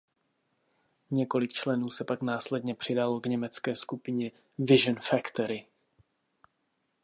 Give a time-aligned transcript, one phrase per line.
[1.11, 5.67] Několik členů se pak následně přidalo k německé skupině Vision Factory.